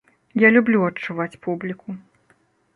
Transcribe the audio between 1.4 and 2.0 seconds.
публіку.